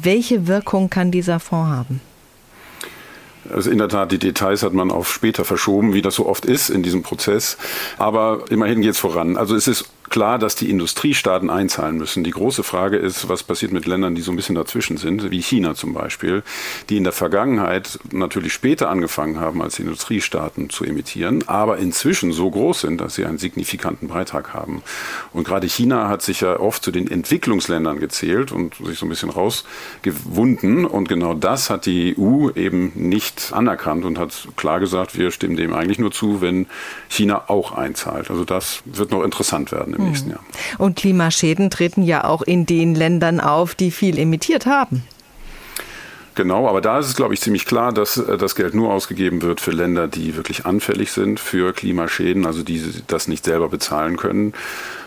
Welche 0.00 0.46
Wirkung 0.46 0.88
kann 0.88 1.10
dieser 1.10 1.38
Fonds 1.38 1.70
haben? 1.70 2.00
Also 3.52 3.70
in 3.70 3.76
der 3.76 3.88
Tat, 3.88 4.10
die 4.10 4.18
Details 4.18 4.62
hat 4.62 4.72
man 4.72 4.90
auf 4.90 5.12
später 5.12 5.44
verschoben, 5.44 5.92
wie 5.92 6.00
das 6.00 6.14
so 6.14 6.26
oft 6.26 6.46
ist 6.46 6.70
in 6.70 6.82
diesem 6.82 7.02
Prozess. 7.02 7.58
Aber 7.98 8.44
immerhin 8.48 8.80
geht 8.80 8.92
es 8.92 8.98
voran. 8.98 9.36
Also 9.36 9.54
es 9.54 9.68
ist 9.68 9.90
klar, 10.12 10.38
dass 10.38 10.54
die 10.54 10.68
Industriestaaten 10.68 11.48
einzahlen 11.48 11.96
müssen. 11.96 12.22
Die 12.22 12.32
große 12.32 12.62
Frage 12.62 12.98
ist, 12.98 13.30
was 13.30 13.42
passiert 13.42 13.72
mit 13.72 13.86
Ländern, 13.86 14.14
die 14.14 14.20
so 14.20 14.30
ein 14.30 14.36
bisschen 14.36 14.54
dazwischen 14.54 14.98
sind, 14.98 15.30
wie 15.30 15.40
China 15.40 15.74
zum 15.74 15.94
Beispiel, 15.94 16.42
die 16.90 16.98
in 16.98 17.04
der 17.04 17.14
Vergangenheit 17.14 17.98
natürlich 18.12 18.52
später 18.52 18.90
angefangen 18.90 19.40
haben, 19.40 19.62
als 19.62 19.78
Industriestaaten 19.78 20.68
zu 20.68 20.84
emittieren, 20.84 21.48
aber 21.48 21.78
inzwischen 21.78 22.32
so 22.32 22.50
groß 22.50 22.82
sind, 22.82 23.00
dass 23.00 23.14
sie 23.14 23.24
einen 23.24 23.38
signifikanten 23.38 24.08
Beitrag 24.08 24.52
haben. 24.52 24.82
Und 25.32 25.44
gerade 25.44 25.66
China 25.66 26.10
hat 26.10 26.20
sich 26.20 26.42
ja 26.42 26.60
oft 26.60 26.84
zu 26.84 26.90
den 26.90 27.10
Entwicklungsländern 27.10 27.98
gezählt 27.98 28.52
und 28.52 28.74
sich 28.84 28.98
so 28.98 29.06
ein 29.06 29.08
bisschen 29.08 29.30
rausgewunden. 29.30 30.84
Und 30.84 31.08
genau 31.08 31.32
das 31.32 31.70
hat 31.70 31.86
die 31.86 32.14
EU 32.18 32.50
eben 32.54 32.92
nicht 32.96 33.54
anerkannt 33.54 34.04
und 34.04 34.18
hat 34.18 34.46
klar 34.56 34.78
gesagt, 34.78 35.16
wir 35.16 35.30
stimmen 35.30 35.56
dem 35.56 35.72
eigentlich 35.72 35.98
nur 35.98 36.12
zu, 36.12 36.42
wenn 36.42 36.66
China 37.08 37.44
auch 37.46 37.72
einzahlt. 37.72 38.30
Also 38.30 38.44
das 38.44 38.82
wird 38.84 39.10
noch 39.10 39.24
interessant 39.24 39.72
werden 39.72 40.01
im 40.02 40.10
nächsten 40.10 40.30
Jahr. 40.30 40.40
Und 40.78 40.96
Klimaschäden 40.96 41.70
treten 41.70 42.02
ja 42.02 42.24
auch 42.24 42.42
in 42.42 42.66
den 42.66 42.94
Ländern 42.94 43.40
auf, 43.40 43.74
die 43.74 43.90
viel 43.90 44.18
emittiert 44.18 44.66
haben. 44.66 45.02
Genau, 46.34 46.68
aber 46.68 46.80
da 46.80 46.98
ist 46.98 47.06
es, 47.06 47.16
glaube 47.16 47.34
ich, 47.34 47.40
ziemlich 47.40 47.66
klar, 47.66 47.92
dass 47.92 48.16
äh, 48.16 48.38
das 48.38 48.54
Geld 48.54 48.74
nur 48.74 48.92
ausgegeben 48.92 49.42
wird 49.42 49.60
für 49.60 49.70
Länder, 49.70 50.08
die 50.08 50.36
wirklich 50.36 50.64
anfällig 50.64 51.12
sind 51.12 51.40
für 51.40 51.72
Klimaschäden, 51.72 52.46
also 52.46 52.62
die 52.62 52.82
das 53.06 53.28
nicht 53.28 53.44
selber 53.44 53.68
bezahlen 53.68 54.16
können. 54.16 54.54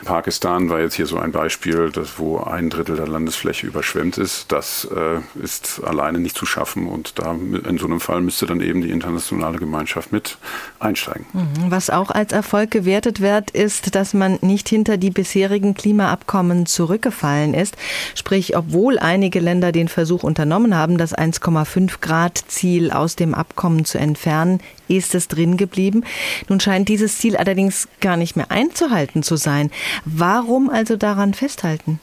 Pakistan 0.05 0.69
war 0.69 0.79
jetzt 0.79 0.93
hier 0.93 1.07
so 1.07 1.17
ein 1.17 1.31
Beispiel, 1.31 1.89
dass, 1.89 2.19
wo 2.19 2.37
ein 2.37 2.69
Drittel 2.69 2.95
der 2.95 3.07
Landesfläche 3.07 3.65
überschwemmt 3.65 4.19
ist. 4.19 4.51
Das 4.51 4.87
äh, 4.95 5.19
ist 5.43 5.81
alleine 5.83 6.19
nicht 6.19 6.37
zu 6.37 6.45
schaffen 6.45 6.87
und 6.87 7.17
da 7.19 7.31
in 7.31 7.77
so 7.79 7.85
einem 7.85 7.99
Fall 7.99 8.21
müsste 8.21 8.45
dann 8.45 8.61
eben 8.61 8.81
die 8.81 8.91
internationale 8.91 9.57
Gemeinschaft 9.57 10.11
mit 10.11 10.37
einsteigen. 10.79 11.25
Mhm. 11.33 11.71
Was 11.71 11.89
auch 11.89 12.11
als 12.11 12.33
Erfolg 12.33 12.69
gewertet 12.69 13.19
wird, 13.19 13.49
ist, 13.49 13.95
dass 13.95 14.13
man 14.13 14.37
nicht 14.41 14.69
hinter 14.69 14.97
die 14.97 15.09
bisherigen 15.09 15.73
Klimaabkommen 15.73 16.67
zurückgefallen 16.67 17.55
ist. 17.55 17.75
Sprich, 18.13 18.55
obwohl 18.55 18.99
einige 18.99 19.39
Länder 19.39 19.71
den 19.71 19.87
Versuch 19.87 20.21
unternommen 20.21 20.75
haben, 20.75 20.99
das 20.99 21.13
1,5 21.17 21.99
Grad 22.01 22.37
Ziel 22.47 22.91
aus 22.91 23.15
dem 23.15 23.33
Abkommen 23.33 23.85
zu 23.85 23.97
entfernen, 23.97 24.59
ist 24.87 25.15
es 25.15 25.27
drin 25.27 25.57
geblieben. 25.57 26.03
Nun 26.49 26.59
scheint 26.59 26.89
dieses 26.89 27.17
Ziel 27.17 27.37
allerdings 27.37 27.87
gar 28.01 28.17
nicht 28.17 28.35
mehr 28.35 28.51
einzuhalten 28.51 29.23
zu 29.23 29.35
sein. 29.35 29.71
Warum 30.05 30.69
also 30.69 30.97
daran 30.97 31.33
festhalten? 31.33 31.99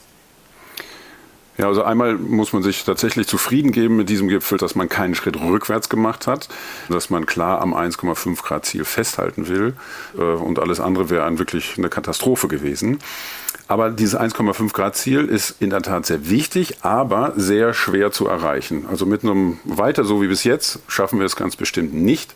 Ja, 1.59 1.67
also 1.67 1.83
einmal 1.83 2.15
muss 2.15 2.55
man 2.55 2.63
sich 2.63 2.83
tatsächlich 2.85 3.27
zufrieden 3.27 3.73
geben 3.73 3.97
mit 3.97 4.09
diesem 4.09 4.29
Gipfel, 4.29 4.57
dass 4.57 4.75
man 4.75 4.89
keinen 4.89 5.15
Schritt 5.15 5.39
rückwärts 5.39 5.91
gemacht 5.91 6.27
hat, 6.27 6.49
dass 6.89 7.11
man 7.11 7.27
klar 7.27 7.61
am 7.61 7.75
1,5 7.75 8.43
Grad 8.43 8.65
Ziel 8.65 8.85
festhalten 8.87 9.49
will 9.49 9.75
äh, 10.17 10.23
und 10.23 10.59
alles 10.59 10.81
andere 10.81 11.11
wäre 11.11 11.39
wirklich 11.39 11.75
eine 11.77 11.91
Katastrophe 11.91 12.49
gewesen. 12.49 13.01
Aber 13.69 13.91
dieses 13.91 14.19
1,5 14.19 14.73
Grad 14.73 14.97
Ziel 14.97 15.25
ist 15.27 15.57
in 15.61 15.71
der 15.71 15.83
Tat 15.83 16.07
sehr 16.07 16.29
wichtig, 16.29 16.79
aber 16.83 17.33
sehr 17.37 17.75
schwer 17.75 18.13
zu 18.13 18.27
erreichen. 18.27 18.87
Also 18.91 19.07
mit 19.07 19.23
einem 19.25 19.59
weiter 19.65 20.05
so 20.05 20.23
wie 20.23 20.29
bis 20.29 20.45
jetzt 20.45 20.81
schaffen 20.89 21.19
wir 21.19 21.27
es 21.27 21.37
ganz 21.37 21.57
bestimmt 21.57 21.95
nicht. 21.95 22.35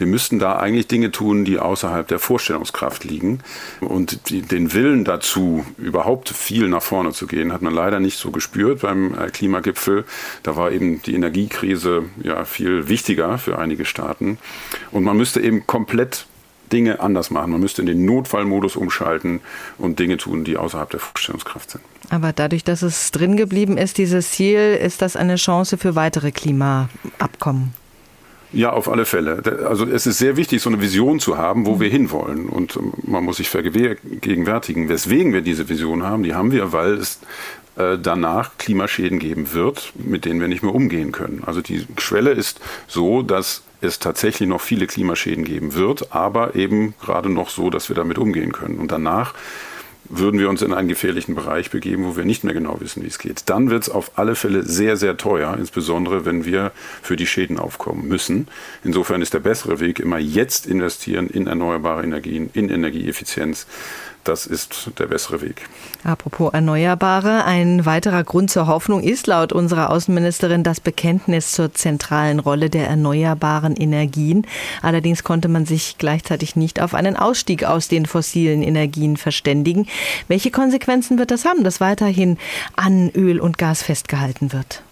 Wir 0.00 0.06
müssten 0.06 0.38
da 0.38 0.56
eigentlich 0.56 0.88
Dinge 0.88 1.10
tun, 1.10 1.44
die 1.44 1.58
außerhalb 1.58 2.08
der 2.08 2.18
Vorstellungskraft 2.18 3.04
liegen. 3.04 3.40
Und 3.80 4.30
die, 4.30 4.40
den 4.40 4.72
Willen 4.72 5.04
dazu, 5.04 5.66
überhaupt 5.76 6.30
viel 6.30 6.68
nach 6.68 6.82
vorne 6.82 7.12
zu 7.12 7.26
gehen, 7.26 7.52
hat 7.52 7.60
man 7.60 7.74
leider 7.74 8.00
nicht 8.00 8.16
so 8.16 8.30
gespürt 8.30 8.80
beim 8.80 9.12
äh, 9.12 9.28
Klimagipfel. 9.28 10.04
Da 10.42 10.56
war 10.56 10.72
eben 10.72 11.02
die 11.02 11.14
Energiekrise 11.14 12.04
ja 12.22 12.46
viel 12.46 12.88
wichtiger 12.88 13.36
für 13.36 13.58
einige 13.58 13.84
Staaten. 13.84 14.38
Und 14.90 15.04
man 15.04 15.18
müsste 15.18 15.40
eben 15.42 15.66
komplett 15.66 16.24
Dinge 16.72 17.00
anders 17.00 17.30
machen. 17.30 17.52
Man 17.52 17.60
müsste 17.60 17.82
in 17.82 17.86
den 17.86 18.04
Notfallmodus 18.04 18.76
umschalten 18.76 19.40
und 19.78 19.98
Dinge 19.98 20.16
tun, 20.16 20.44
die 20.44 20.56
außerhalb 20.56 20.90
der 20.90 21.00
Vorstellungskraft 21.00 21.70
sind. 21.70 21.84
Aber 22.10 22.32
dadurch, 22.32 22.64
dass 22.64 22.82
es 22.82 23.12
drin 23.12 23.36
geblieben 23.36 23.76
ist, 23.76 23.98
dieses 23.98 24.32
Ziel, 24.32 24.78
ist 24.82 25.02
das 25.02 25.16
eine 25.16 25.36
Chance 25.36 25.78
für 25.78 25.94
weitere 25.94 26.32
Klimaabkommen? 26.32 27.74
Ja, 28.52 28.72
auf 28.72 28.88
alle 28.88 29.04
Fälle. 29.04 29.42
Also 29.68 29.86
es 29.86 30.06
ist 30.06 30.18
sehr 30.18 30.36
wichtig, 30.36 30.60
so 30.60 30.70
eine 30.70 30.80
Vision 30.80 31.20
zu 31.20 31.38
haben, 31.38 31.66
wo 31.66 31.78
wir 31.78 31.88
hinwollen. 31.88 32.48
Und 32.48 32.76
ähm, 32.76 32.92
man 33.02 33.24
muss 33.24 33.36
sich 33.36 33.48
vergegenwärtigen, 33.48 34.88
weswegen 34.88 35.32
wir 35.32 35.40
diese 35.40 35.68
Vision 35.68 36.02
haben. 36.02 36.24
Die 36.24 36.34
haben 36.34 36.50
wir, 36.50 36.72
weil 36.72 36.94
es 36.94 37.20
äh, 37.76 37.96
danach 37.96 38.58
Klimaschäden 38.58 39.20
geben 39.20 39.52
wird, 39.52 39.92
mit 39.94 40.24
denen 40.24 40.40
wir 40.40 40.48
nicht 40.48 40.64
mehr 40.64 40.74
umgehen 40.74 41.12
können. 41.12 41.44
Also 41.46 41.60
die 41.60 41.86
Schwelle 41.98 42.32
ist 42.32 42.60
so, 42.88 43.22
dass 43.22 43.62
es 43.80 43.98
tatsächlich 43.98 44.48
noch 44.48 44.60
viele 44.60 44.86
Klimaschäden 44.86 45.44
geben 45.44 45.74
wird, 45.74 46.12
aber 46.14 46.54
eben 46.54 46.94
gerade 47.00 47.28
noch 47.28 47.50
so, 47.50 47.70
dass 47.70 47.88
wir 47.88 47.96
damit 47.96 48.18
umgehen 48.18 48.52
können. 48.52 48.78
Und 48.78 48.92
danach 48.92 49.34
würden 50.10 50.40
wir 50.40 50.50
uns 50.50 50.60
in 50.60 50.74
einen 50.74 50.88
gefährlichen 50.88 51.36
Bereich 51.36 51.70
begeben, 51.70 52.04
wo 52.04 52.16
wir 52.16 52.24
nicht 52.24 52.42
mehr 52.42 52.52
genau 52.52 52.80
wissen, 52.80 53.02
wie 53.04 53.06
es 53.06 53.18
geht. 53.18 53.44
Dann 53.46 53.70
wird 53.70 53.84
es 53.84 53.88
auf 53.88 54.12
alle 54.16 54.34
Fälle 54.34 54.64
sehr, 54.64 54.96
sehr 54.96 55.16
teuer, 55.16 55.56
insbesondere 55.56 56.26
wenn 56.26 56.44
wir 56.44 56.72
für 57.00 57.14
die 57.14 57.26
Schäden 57.26 57.58
aufkommen 57.58 58.08
müssen. 58.08 58.48
Insofern 58.82 59.22
ist 59.22 59.34
der 59.34 59.38
bessere 59.38 59.78
Weg 59.78 60.00
immer 60.00 60.18
jetzt 60.18 60.66
investieren 60.66 61.28
in 61.28 61.46
erneuerbare 61.46 62.02
Energien, 62.02 62.50
in 62.52 62.68
Energieeffizienz 62.68 63.66
das 64.30 64.46
ist 64.46 64.92
der 64.98 65.06
bessere 65.06 65.42
Weg. 65.42 65.68
Apropos 66.04 66.52
Erneuerbare, 66.54 67.44
ein 67.44 67.84
weiterer 67.84 68.22
Grund 68.22 68.48
zur 68.50 68.68
Hoffnung 68.68 69.02
ist 69.02 69.26
laut 69.26 69.52
unserer 69.52 69.90
Außenministerin 69.90 70.62
das 70.62 70.78
Bekenntnis 70.80 71.50
zur 71.50 71.74
zentralen 71.74 72.38
Rolle 72.38 72.70
der 72.70 72.86
erneuerbaren 72.86 73.74
Energien. 73.74 74.46
Allerdings 74.82 75.24
konnte 75.24 75.48
man 75.48 75.66
sich 75.66 75.96
gleichzeitig 75.98 76.54
nicht 76.54 76.80
auf 76.80 76.94
einen 76.94 77.16
Ausstieg 77.16 77.64
aus 77.64 77.88
den 77.88 78.06
fossilen 78.06 78.62
Energien 78.62 79.16
verständigen. 79.16 79.88
Welche 80.28 80.52
Konsequenzen 80.52 81.18
wird 81.18 81.32
das 81.32 81.44
haben, 81.44 81.64
dass 81.64 81.80
weiterhin 81.80 82.38
an 82.76 83.10
Öl 83.10 83.40
und 83.40 83.58
Gas 83.58 83.82
festgehalten 83.82 84.52
wird? 84.52 84.82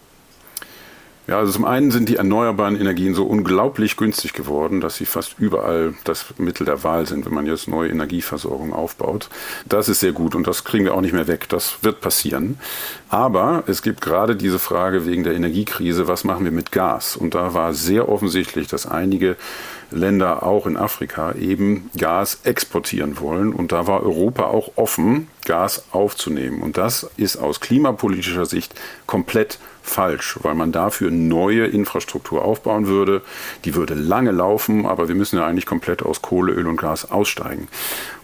Ja, 1.29 1.37
also 1.37 1.53
zum 1.53 1.67
einen 1.67 1.91
sind 1.91 2.09
die 2.09 2.17
erneuerbaren 2.17 2.81
Energien 2.81 3.15
so 3.15 3.27
unglaublich 3.27 3.99
günstig 3.99 4.33
geworden, 4.33 4.81
dass 4.81 4.97
sie 4.97 5.05
fast 5.05 5.35
überall 5.39 5.93
das 6.05 6.25
Mittel 6.39 6.65
der 6.65 6.85
Wahl 6.85 7.07
sind, 7.07 7.27
wenn 7.27 7.35
man 7.35 7.45
jetzt 7.45 7.69
neue 7.69 7.91
Energieversorgung 7.91 8.73
aufbaut. 8.73 9.29
Das 9.67 9.91
ist 9.91 10.01
sehr 10.01 10.13
gut 10.13 10.35
und 10.35 10.47
das 10.47 10.65
kriegen 10.65 10.87
wir 10.87 10.95
auch 10.95 11.03
nicht 11.03 11.13
mehr 11.13 11.29
weg. 11.29 11.47
Das 11.51 11.83
wird 11.83 12.01
passieren. 12.01 12.59
Aber 13.11 13.65
es 13.67 13.83
gibt 13.83 14.01
gerade 14.01 14.37
diese 14.37 14.59
Frage 14.59 15.05
wegen 15.05 15.23
der 15.23 15.35
Energiekrise, 15.35 16.09
was 16.09 16.25
machen 16.25 16.45
wir 16.47 16.53
mit 16.53 16.73
Gas? 16.73 17.15
Und 17.15 17.35
da 17.35 17.53
war 17.53 17.75
sehr 17.75 18.09
offensichtlich, 18.09 18.67
dass 18.67 18.87
einige 18.87 19.37
Länder 19.91 20.43
auch 20.43 20.67
in 20.67 20.77
Afrika 20.77 21.33
eben 21.33 21.91
Gas 21.97 22.41
exportieren 22.45 23.21
wollen. 23.21 23.53
Und 23.53 23.73
da 23.73 23.87
war 23.87 24.03
Europa 24.03 24.45
auch 24.45 24.73
offen, 24.77 25.29
Gas 25.45 25.85
aufzunehmen. 25.93 26.63
Und 26.63 26.77
das 26.77 27.11
ist 27.17 27.37
aus 27.37 27.61
klimapolitischer 27.61 28.47
Sicht 28.47 28.75
komplett 29.07 29.59
falsch, 29.89 30.39
weil 30.43 30.55
man 30.55 30.71
dafür 30.71 31.11
neue 31.11 31.67
Infrastruktur 31.67 32.45
aufbauen 32.45 32.87
würde. 32.87 33.23
Die 33.65 33.75
würde 33.75 33.95
lange 33.95 34.31
laufen, 34.31 34.87
aber 34.87 35.09
wir 35.09 35.15
müssen 35.15 35.37
ja 35.37 35.47
eigentlich 35.47 35.67
komplett 35.67 36.03
aus 36.03 36.23
Kohle, 36.23 36.53
Öl 36.53 36.67
und 36.67 36.77
Gas 36.77 37.11
aussteigen. 37.11 37.69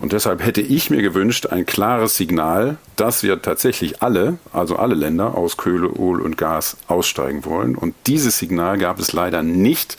Und 0.00 0.12
deshalb 0.12 0.44
hätte 0.44 0.60
ich 0.60 0.90
mir 0.90 1.02
gewünscht, 1.02 1.46
ein 1.46 1.66
klares 1.66 2.16
Signal, 2.16 2.76
dass 2.96 3.22
wir 3.22 3.40
tatsächlich 3.42 4.02
alle, 4.02 4.38
also 4.52 4.76
alle 4.76 4.94
Länder 4.94 5.36
aus 5.36 5.56
Kohle, 5.56 5.86
Öl 5.86 6.20
und 6.20 6.36
Gas 6.36 6.76
aussteigen 6.86 7.44
wollen. 7.44 7.74
Und 7.74 7.94
dieses 8.06 8.38
Signal 8.38 8.78
gab 8.78 9.00
es 9.00 9.12
leider 9.12 9.42
nicht. 9.42 9.96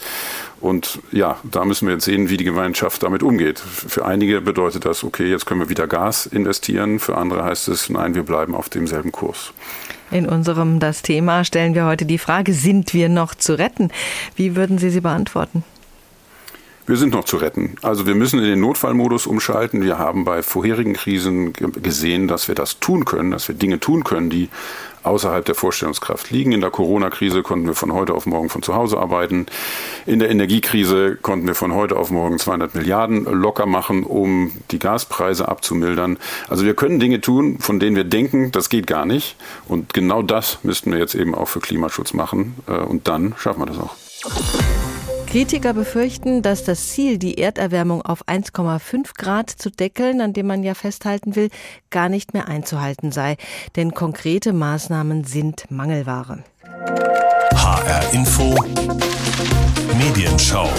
Und 0.66 0.98
ja, 1.12 1.38
da 1.44 1.64
müssen 1.64 1.86
wir 1.86 1.94
jetzt 1.94 2.06
sehen, 2.06 2.28
wie 2.28 2.36
die 2.36 2.42
Gemeinschaft 2.42 3.00
damit 3.04 3.22
umgeht. 3.22 3.60
Für 3.60 4.04
einige 4.04 4.40
bedeutet 4.40 4.84
das, 4.84 5.04
okay, 5.04 5.30
jetzt 5.30 5.46
können 5.46 5.60
wir 5.60 5.68
wieder 5.68 5.86
Gas 5.86 6.26
investieren. 6.26 6.98
Für 6.98 7.16
andere 7.16 7.44
heißt 7.44 7.68
es, 7.68 7.88
nein, 7.88 8.16
wir 8.16 8.24
bleiben 8.24 8.52
auf 8.52 8.68
demselben 8.68 9.12
Kurs. 9.12 9.52
In 10.10 10.28
unserem 10.28 10.80
Das 10.80 11.02
Thema 11.02 11.44
stellen 11.44 11.76
wir 11.76 11.86
heute 11.86 12.04
die 12.04 12.18
Frage, 12.18 12.52
sind 12.52 12.94
wir 12.94 13.08
noch 13.08 13.36
zu 13.36 13.56
retten? 13.56 13.92
Wie 14.34 14.56
würden 14.56 14.78
Sie 14.78 14.90
sie 14.90 15.00
beantworten? 15.00 15.62
Wir 16.88 16.96
sind 16.96 17.12
noch 17.12 17.24
zu 17.24 17.36
retten. 17.36 17.76
Also 17.82 18.06
wir 18.06 18.16
müssen 18.16 18.40
in 18.40 18.46
den 18.46 18.60
Notfallmodus 18.60 19.28
umschalten. 19.28 19.82
Wir 19.82 19.98
haben 19.98 20.24
bei 20.24 20.42
vorherigen 20.42 20.94
Krisen 20.94 21.52
gesehen, 21.52 22.26
dass 22.26 22.48
wir 22.48 22.56
das 22.56 22.80
tun 22.80 23.04
können, 23.04 23.30
dass 23.30 23.46
wir 23.46 23.54
Dinge 23.54 23.78
tun 23.78 24.02
können, 24.02 24.30
die 24.30 24.48
außerhalb 25.06 25.44
der 25.44 25.54
Vorstellungskraft 25.54 26.30
liegen. 26.30 26.52
In 26.52 26.60
der 26.60 26.70
Corona-Krise 26.70 27.42
konnten 27.42 27.66
wir 27.66 27.74
von 27.74 27.92
heute 27.92 28.14
auf 28.14 28.26
morgen 28.26 28.48
von 28.48 28.62
zu 28.62 28.74
Hause 28.74 28.98
arbeiten. 28.98 29.46
In 30.04 30.18
der 30.18 30.30
Energiekrise 30.30 31.16
konnten 31.16 31.46
wir 31.46 31.54
von 31.54 31.74
heute 31.74 31.96
auf 31.96 32.10
morgen 32.10 32.38
200 32.38 32.74
Milliarden 32.74 33.24
locker 33.24 33.66
machen, 33.66 34.04
um 34.04 34.52
die 34.70 34.78
Gaspreise 34.78 35.48
abzumildern. 35.48 36.18
Also 36.48 36.64
wir 36.64 36.74
können 36.74 37.00
Dinge 37.00 37.20
tun, 37.20 37.58
von 37.58 37.80
denen 37.80 37.96
wir 37.96 38.04
denken, 38.04 38.52
das 38.52 38.68
geht 38.68 38.86
gar 38.86 39.06
nicht. 39.06 39.36
Und 39.68 39.94
genau 39.94 40.22
das 40.22 40.58
müssten 40.62 40.92
wir 40.92 40.98
jetzt 40.98 41.14
eben 41.14 41.34
auch 41.34 41.48
für 41.48 41.60
Klimaschutz 41.60 42.12
machen. 42.12 42.56
Äh, 42.66 42.72
und 42.72 43.08
dann 43.08 43.34
schaffen 43.38 43.60
wir 43.60 43.66
das 43.66 43.78
auch. 43.78 43.94
Kritiker 45.36 45.74
befürchten, 45.74 46.40
dass 46.40 46.64
das 46.64 46.88
Ziel, 46.88 47.18
die 47.18 47.36
Erderwärmung 47.36 48.00
auf 48.00 48.26
1,5 48.26 49.18
Grad 49.18 49.50
zu 49.50 49.70
deckeln, 49.70 50.22
an 50.22 50.32
dem 50.32 50.46
man 50.46 50.62
ja 50.62 50.72
festhalten 50.72 51.36
will, 51.36 51.50
gar 51.90 52.08
nicht 52.08 52.32
mehr 52.32 52.48
einzuhalten 52.48 53.12
sei. 53.12 53.36
Denn 53.76 53.92
konkrete 53.92 54.54
Maßnahmen 54.54 55.24
sind 55.24 55.70
Mangelware. 55.70 56.42
HR 57.54 58.14
Info 58.14 58.54
Medienschau. 59.98 60.70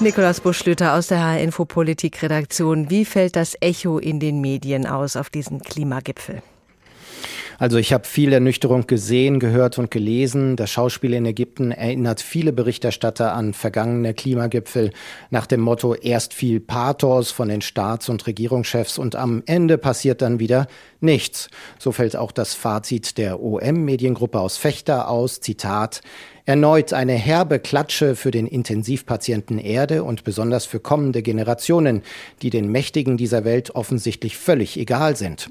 Nikolaus 0.00 0.40
Buschlüter 0.40 0.94
aus 0.94 1.06
der 1.06 1.20
HR 1.20 1.38
Info 1.38 1.64
Politik 1.64 2.20
Redaktion. 2.24 2.90
Wie 2.90 3.04
fällt 3.04 3.36
das 3.36 3.56
Echo 3.60 3.98
in 3.98 4.18
den 4.18 4.40
Medien 4.40 4.84
aus 4.84 5.14
auf 5.14 5.30
diesen 5.30 5.60
Klimagipfel? 5.60 6.42
Also 7.58 7.78
ich 7.78 7.92
habe 7.92 8.04
viel 8.04 8.32
Ernüchterung 8.32 8.86
gesehen, 8.86 9.40
gehört 9.40 9.78
und 9.78 9.90
gelesen. 9.90 10.56
Das 10.56 10.70
Schauspiel 10.70 11.14
in 11.14 11.24
Ägypten 11.24 11.72
erinnert 11.72 12.20
viele 12.20 12.52
Berichterstatter 12.52 13.32
an 13.32 13.54
vergangene 13.54 14.12
Klimagipfel 14.12 14.90
nach 15.30 15.46
dem 15.46 15.60
Motto 15.60 15.94
erst 15.94 16.34
viel 16.34 16.60
Pathos 16.60 17.30
von 17.30 17.48
den 17.48 17.62
Staats- 17.62 18.08
und 18.10 18.26
Regierungschefs 18.26 18.98
und 18.98 19.16
am 19.16 19.42
Ende 19.46 19.78
passiert 19.78 20.20
dann 20.20 20.38
wieder 20.38 20.66
nichts. 21.00 21.48
So 21.78 21.92
fällt 21.92 22.16
auch 22.16 22.32
das 22.32 22.54
Fazit 22.54 23.16
der 23.16 23.42
OM-Mediengruppe 23.42 24.38
aus 24.38 24.58
Fechter 24.58 25.08
aus. 25.08 25.40
Zitat 25.40 26.02
Erneut 26.44 26.92
eine 26.92 27.14
herbe 27.14 27.58
Klatsche 27.58 28.14
für 28.14 28.30
den 28.30 28.46
Intensivpatienten 28.46 29.58
Erde 29.58 30.04
und 30.04 30.22
besonders 30.22 30.64
für 30.64 30.78
kommende 30.78 31.22
Generationen, 31.22 32.02
die 32.40 32.50
den 32.50 32.70
Mächtigen 32.70 33.16
dieser 33.16 33.44
Welt 33.44 33.74
offensichtlich 33.74 34.36
völlig 34.36 34.78
egal 34.78 35.16
sind. 35.16 35.48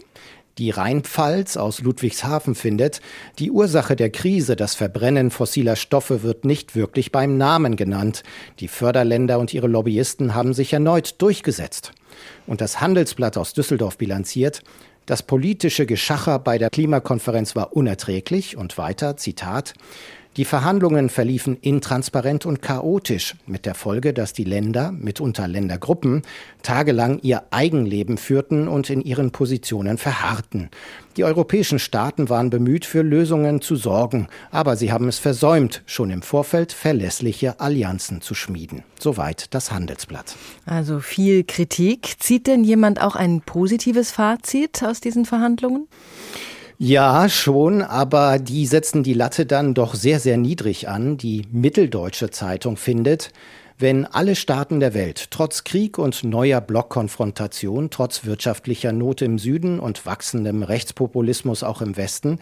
Die 0.57 0.69
Rheinpfalz 0.69 1.57
aus 1.57 1.81
Ludwigshafen 1.81 2.55
findet, 2.55 3.01
die 3.39 3.51
Ursache 3.51 3.97
der 3.97 4.09
Krise, 4.09 4.55
das 4.55 4.73
Verbrennen 4.73 5.29
fossiler 5.29 5.75
Stoffe, 5.75 6.23
wird 6.23 6.45
nicht 6.45 6.77
wirklich 6.77 7.11
beim 7.11 7.37
Namen 7.37 7.75
genannt. 7.75 8.23
Die 8.59 8.69
Förderländer 8.69 9.37
und 9.37 9.53
ihre 9.53 9.67
Lobbyisten 9.67 10.33
haben 10.33 10.53
sich 10.53 10.71
erneut 10.71 11.21
durchgesetzt. 11.21 11.91
Und 12.47 12.61
das 12.61 12.79
Handelsblatt 12.79 13.37
aus 13.37 13.51
Düsseldorf 13.51 13.97
bilanziert, 13.97 14.61
das 15.05 15.23
politische 15.23 15.85
Geschacher 15.85 16.39
bei 16.39 16.57
der 16.57 16.69
Klimakonferenz 16.69 17.55
war 17.57 17.75
unerträglich 17.75 18.55
und 18.55 18.77
weiter, 18.77 19.17
Zitat, 19.17 19.73
die 20.37 20.43
Verhandlungen 20.43 21.09
verliefen 21.09 21.57
intransparent 21.61 22.45
und 22.45 22.61
chaotisch, 22.61 23.35
mit 23.45 23.65
der 23.65 23.73
Folge, 23.73 24.13
dass 24.13 24.33
die 24.33 24.43
Länder, 24.43 24.91
mitunter 24.91 25.47
Ländergruppen, 25.47 26.23
tagelang 26.61 27.19
ihr 27.21 27.43
Eigenleben 27.51 28.17
führten 28.17 28.67
und 28.67 28.89
in 28.89 28.99
ihren 28.99 29.31
Positionen 29.31 29.97
verharrten. 29.97 30.69
Die 31.15 31.23
europäischen 31.23 31.79
Staaten 31.79 32.27
waren 32.27 32.49
bemüht, 32.49 32.83
für 32.83 33.01
Lösungen 33.01 33.61
zu 33.61 33.77
sorgen, 33.77 34.27
aber 34.51 34.75
sie 34.75 34.91
haben 34.91 35.07
es 35.07 35.19
versäumt, 35.19 35.83
schon 35.85 36.11
im 36.11 36.21
Vorfeld 36.21 36.73
verlässliche 36.73 37.61
Allianzen 37.61 38.19
zu 38.19 38.35
schmieden. 38.35 38.83
Soweit 38.99 39.53
das 39.53 39.71
Handelsblatt. 39.71 40.35
Also 40.65 40.99
viel 40.99 41.45
Kritik. 41.45 42.15
Zieht 42.19 42.47
denn 42.47 42.65
jemand 42.65 43.01
auch 43.01 43.15
ein 43.15 43.39
positives 43.39 44.11
Fazit 44.11 44.83
aus 44.83 44.99
diesen 44.99 45.23
Verhandlungen? 45.23 45.87
Ja, 46.77 47.29
schon, 47.29 47.81
aber 47.81 48.37
die 48.37 48.65
setzen 48.65 49.01
die 49.01 49.13
Latte 49.13 49.45
dann 49.45 49.73
doch 49.73 49.95
sehr, 49.95 50.19
sehr 50.19 50.35
niedrig 50.35 50.89
an. 50.89 51.15
Die 51.15 51.45
Mitteldeutsche 51.49 52.31
Zeitung 52.31 52.75
findet, 52.75 53.31
wenn 53.77 54.05
alle 54.05 54.35
Staaten 54.35 54.81
der 54.81 54.93
Welt 54.93 55.31
trotz 55.31 55.63
Krieg 55.63 55.97
und 55.97 56.25
neuer 56.25 56.59
Blockkonfrontation, 56.59 57.91
trotz 57.91 58.25
wirtschaftlicher 58.25 58.91
Not 58.91 59.21
im 59.21 59.39
Süden 59.39 59.79
und 59.79 60.05
wachsendem 60.05 60.63
Rechtspopulismus 60.63 61.63
auch 61.63 61.81
im 61.81 61.95
Westen, 61.95 62.39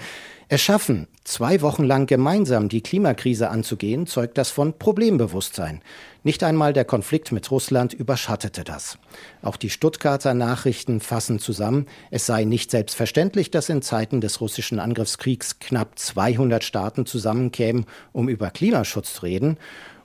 es 0.54 0.62
schaffen, 0.62 1.08
zwei 1.24 1.62
Wochen 1.62 1.84
lang 1.84 2.06
gemeinsam 2.06 2.70
die 2.70 2.84
Klimakrise 2.84 3.50
anzugehen, 3.50 4.06
zeugt 4.06 4.38
das 4.38 4.52
von 4.52 4.78
Problembewusstsein. 4.78 5.82
Nicht 6.22 6.44
einmal 6.44 6.74
der 6.74 6.86
Konflikt 6.86 7.32
mit 7.32 7.50
Russland 7.50 7.92
überschattete 7.92 8.64
das. 8.64 9.00
Auch 9.42 9.58
die 9.58 9.72
Stuttgarter 9.72 10.36
Nachrichten 10.36 11.00
fassen 11.00 11.40
zusammen, 11.40 11.88
es 12.12 12.28
sei 12.28 12.44
nicht 12.44 12.70
selbstverständlich, 12.70 13.50
dass 13.50 13.70
in 13.70 13.82
Zeiten 13.82 14.22
des 14.22 14.42
russischen 14.42 14.80
Angriffskriegs 14.80 15.58
knapp 15.58 15.98
200 15.98 16.64
Staaten 16.64 17.08
zusammenkämen, 17.08 17.86
um 18.12 18.30
über 18.30 18.52
Klimaschutz 18.52 19.16
zu 19.16 19.24
reden. 19.24 19.58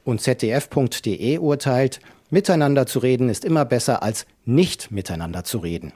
Und 0.02 0.22
zdf.de 0.22 1.36
urteilt, 1.36 2.00
Miteinander 2.30 2.86
zu 2.86 2.98
reden 2.98 3.30
ist 3.30 3.44
immer 3.44 3.64
besser 3.64 4.02
als 4.02 4.26
nicht 4.44 4.90
miteinander 4.90 5.44
zu 5.44 5.58
reden. 5.58 5.92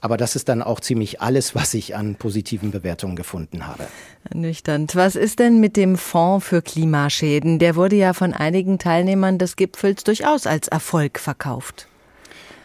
Aber 0.00 0.16
das 0.16 0.34
ist 0.34 0.48
dann 0.48 0.62
auch 0.62 0.80
ziemlich 0.80 1.20
alles, 1.20 1.54
was 1.54 1.74
ich 1.74 1.94
an 1.94 2.14
positiven 2.14 2.70
Bewertungen 2.70 3.16
gefunden 3.16 3.66
habe. 3.66 3.84
Nüchternd. 4.32 4.96
Was 4.96 5.14
ist 5.14 5.40
denn 5.40 5.60
mit 5.60 5.76
dem 5.76 5.96
Fonds 5.96 6.46
für 6.46 6.62
Klimaschäden? 6.62 7.58
Der 7.58 7.76
wurde 7.76 7.96
ja 7.96 8.14
von 8.14 8.32
einigen 8.32 8.78
Teilnehmern 8.78 9.38
des 9.38 9.56
Gipfels 9.56 10.04
durchaus 10.04 10.46
als 10.46 10.68
Erfolg 10.68 11.18
verkauft. 11.18 11.86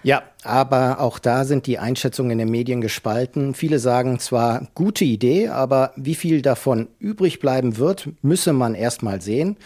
Ja, 0.01 0.23
aber 0.43 1.01
auch 1.01 1.19
da 1.19 1.43
sind 1.43 1.67
die 1.67 1.77
Einschätzungen 1.77 2.31
in 2.31 2.37
den 2.37 2.49
Medien 2.49 2.79
gespalten. 2.79 3.53
Viele 3.53 3.79
sagen 3.79 4.19
zwar 4.19 4.67
gute 4.73 5.03
Idee, 5.03 5.49
aber 5.49 5.91
wie 5.97 6.15
viel 6.15 6.41
davon 6.41 6.87
übrig 6.99 7.39
bleiben 7.39 7.75
wird, 7.77 8.07
müsse 8.21 8.53
man 8.53 8.75
erst 8.75 9.03
mal 9.03 9.21
sehen. 9.21 9.57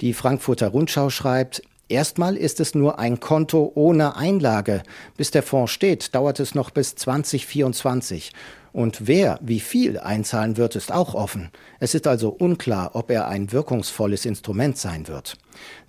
Die 0.00 0.14
Frankfurter 0.14 0.68
Rundschau 0.68 1.10
schreibt, 1.10 1.62
Erstmal 1.88 2.36
ist 2.36 2.60
es 2.60 2.74
nur 2.74 2.98
ein 2.98 3.20
Konto 3.20 3.70
ohne 3.74 4.16
Einlage. 4.16 4.82
Bis 5.16 5.30
der 5.30 5.42
Fonds 5.42 5.70
steht, 5.70 6.14
dauert 6.14 6.40
es 6.40 6.54
noch 6.54 6.70
bis 6.70 6.94
2024. 6.94 8.32
Und 8.72 9.06
wer 9.06 9.38
wie 9.40 9.60
viel 9.60 10.00
einzahlen 10.00 10.56
wird, 10.56 10.74
ist 10.74 10.90
auch 10.90 11.14
offen. 11.14 11.50
Es 11.78 11.94
ist 11.94 12.08
also 12.08 12.30
unklar, 12.30 12.96
ob 12.96 13.10
er 13.10 13.28
ein 13.28 13.52
wirkungsvolles 13.52 14.24
Instrument 14.24 14.78
sein 14.78 15.06
wird. 15.06 15.36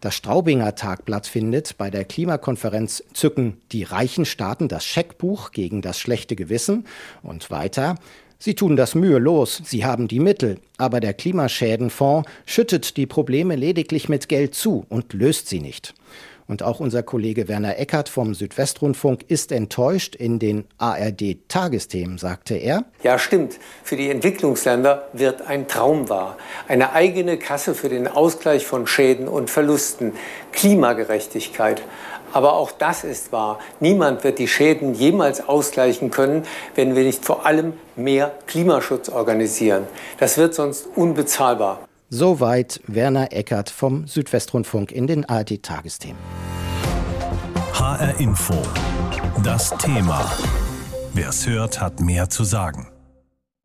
Das 0.01 0.13
Straubinger 0.13 0.75
Tagblatt 0.75 1.25
findet, 1.25 1.77
bei 1.79 1.89
der 1.89 2.05
Klimakonferenz 2.05 3.03
zücken 3.13 3.60
die 3.71 3.84
reichen 3.84 4.25
Staaten 4.25 4.67
das 4.67 4.86
Scheckbuch 4.86 5.51
gegen 5.51 5.81
das 5.81 5.97
schlechte 5.97 6.36
Gewissen 6.36 6.86
und 7.23 7.49
weiter. 7.49 7.95
Sie 8.38 8.56
tun 8.56 8.76
das 8.76 8.95
mühelos, 8.95 9.62
sie 9.63 9.86
haben 9.86 10.08
die 10.08 10.19
Mittel, 10.19 10.60
aber 10.78 11.00
der 11.00 11.13
Klimaschädenfonds 11.13 12.30
schüttet 12.45 12.98
die 12.98 13.06
Probleme 13.06 13.56
lediglich 13.56 14.10
mit 14.10 14.30
Geld 14.30 14.56
zu 14.56 14.86
und 14.89 15.13
löst 15.13 15.48
sie 15.48 15.60
nicht. 15.62 15.93
Und 16.48 16.62
auch 16.62 16.80
unser 16.80 17.02
Kollege 17.02 17.48
Werner 17.48 17.80
Eckert 17.80 18.08
vom 18.08 18.36
Südwestrundfunk 18.36 19.26
ist 19.28 19.52
enttäuscht. 19.52 20.15
In 20.15 20.38
den 20.38 20.65
ARD-Tagesthemen 20.78 22.19
sagte 22.19 22.56
er. 22.56 22.86
Ja, 23.02 23.17
stimmt. 23.17 23.58
Für 23.84 23.95
die 23.95 24.12
Entwicklungsländer 24.12 25.10
wird 25.13 25.41
ein 25.41 25.67
Traum 25.67 26.08
wahr. 26.08 26.38
Eine 26.67 26.93
eigene 26.93 27.38
Kasse 27.39 27.74
für 27.74 27.89
den 27.89 28.08
Ausgleich 28.08 28.65
von 28.67 28.86
Schäden 28.86 29.28
und 29.28 29.50
Verlusten. 29.50 30.13
Klimagerechtigkeit. 30.52 31.82
Aber 32.36 32.52
auch 32.52 32.74
das 32.74 33.06
ist 33.06 33.32
wahr. 33.32 33.60
Niemand 33.80 34.26
wird 34.26 34.39
die 34.39 34.50
Schäden 34.50 34.93
jemals 34.93 35.48
ausgleichen 35.48 36.12
können, 36.12 36.43
wenn 36.76 36.93
wir 36.93 37.06
nicht 37.06 37.24
vor 37.24 37.45
allem 37.45 37.71
mehr 37.95 38.34
Klimaschutz 38.45 39.08
organisieren. 39.08 39.86
Das 40.19 40.38
wird 40.38 40.54
sonst 40.54 40.86
unbezahlbar. 40.98 41.88
Soweit 42.10 42.82
Werner 42.88 43.32
Eckert 43.32 43.69
vom 43.69 44.06
Südwestrundfunk 44.06 44.91
in 44.91 45.08
den 45.08 45.24
ARD-Tagesthemen. 45.24 46.19
HR 47.71 48.19
Info. 48.19 48.62
Das 49.41 49.69
Thema. 49.78 50.30
Wer 51.13 51.30
es 51.30 51.48
hört, 51.48 51.80
hat 51.80 52.02
mehr 52.02 52.30
zu 52.30 52.43
sagen. 52.43 52.89